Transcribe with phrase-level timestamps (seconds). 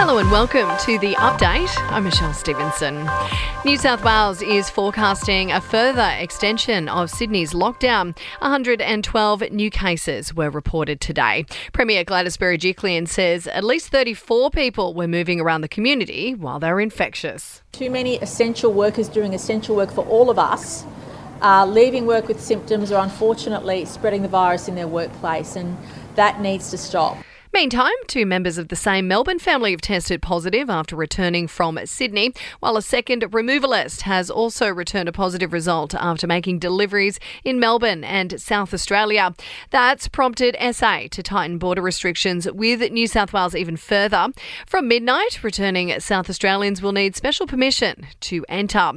[0.00, 1.68] Hello and welcome to the update.
[1.90, 3.10] I'm Michelle Stevenson.
[3.64, 8.16] New South Wales is forecasting a further extension of Sydney's lockdown.
[8.38, 11.46] 112 new cases were reported today.
[11.72, 16.72] Premier Gladys Berejiklian says at least 34 people were moving around the community while they
[16.72, 17.62] were infectious.
[17.72, 20.84] Too many essential workers doing essential work for all of us
[21.42, 25.76] are leaving work with symptoms or unfortunately spreading the virus in their workplace, and
[26.14, 27.18] that needs to stop.
[27.54, 32.32] Meantime, two members of the same Melbourne family have tested positive after returning from Sydney,
[32.60, 38.04] while a second removalist has also returned a positive result after making deliveries in Melbourne
[38.04, 39.34] and South Australia.
[39.70, 44.28] That's prompted SA to tighten border restrictions with New South Wales even further.
[44.66, 48.92] From midnight, returning South Australians will need special permission to enter.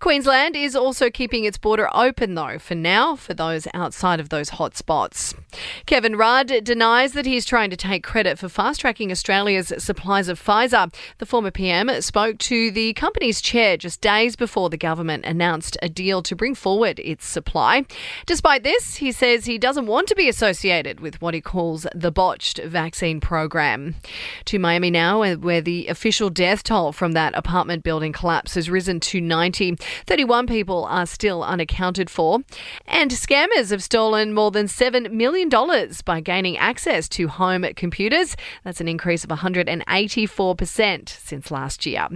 [0.00, 4.50] Queensland is also keeping its border open, though, for now, for those outside of those
[4.50, 5.34] hotspots.
[5.86, 10.28] Kevin Rudd denies that he's trying to take take credit for fast tracking Australia's supplies
[10.28, 10.92] of Pfizer.
[11.18, 15.90] The former PM spoke to the company's chair just days before the government announced a
[15.90, 17.84] deal to bring forward its supply.
[18.24, 22.10] Despite this, he says he doesn't want to be associated with what he calls the
[22.10, 23.94] botched vaccine program.
[24.46, 28.70] To Miami now, uh, where the official death toll from that apartment building collapse has
[28.70, 29.76] risen to 90.
[30.06, 32.38] 31 people are still unaccounted for.
[32.86, 35.50] And scammers have stolen more than $7 million
[36.06, 38.36] by gaining access to home computers.
[38.62, 42.06] That's an increase of 184% since last year.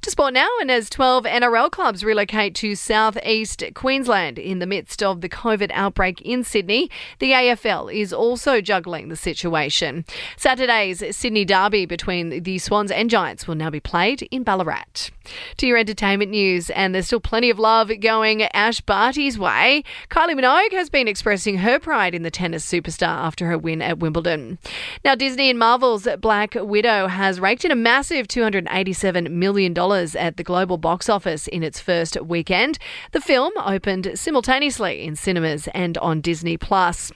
[0.00, 5.00] To sport now, and as 12 NRL clubs relocate to southeast Queensland in the midst
[5.00, 10.04] of the COVID outbreak in Sydney, the AFL is also juggling the situation.
[10.36, 15.10] Saturday's Sydney derby between the Swans and Giants will now be played in Ballarat.
[15.58, 19.84] To your entertainment news, and there's still plenty of love going Ash Barty's way.
[20.10, 24.00] Kylie Minogue has been expressing her pride in the tennis superstar after her win at
[24.00, 24.58] Wimbledon.
[25.04, 29.76] Now, now, Disney and Marvel's Black Widow has raked in a massive $287 million
[30.16, 32.78] at the global box office in its first weekend.
[33.10, 37.12] The film opened simultaneously in cinemas and on Disney Plus.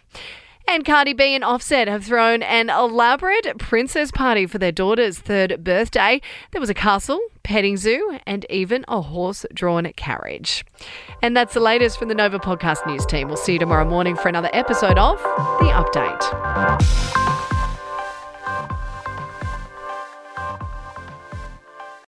[0.68, 5.64] And Cardi B and Offset have thrown an elaborate princess party for their daughter's third
[5.64, 6.20] birthday.
[6.50, 10.66] There was a castle, petting zoo, and even a horse drawn carriage.
[11.22, 13.28] And that's the latest from the Nova Podcast News team.
[13.28, 15.16] We'll see you tomorrow morning for another episode of
[15.60, 17.25] The Update.